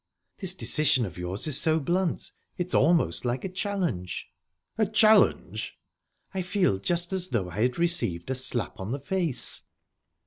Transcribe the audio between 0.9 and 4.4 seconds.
of yours is so blunt. It's almost like a challenge."